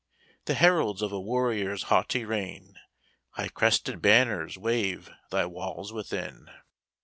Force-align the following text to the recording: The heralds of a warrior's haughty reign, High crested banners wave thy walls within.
The 0.45 0.55
heralds 0.55 1.03
of 1.03 1.11
a 1.11 1.19
warrior's 1.21 1.83
haughty 1.83 2.25
reign, 2.25 2.73
High 3.33 3.49
crested 3.49 4.01
banners 4.01 4.57
wave 4.57 5.11
thy 5.29 5.45
walls 5.45 5.93
within. 5.93 6.49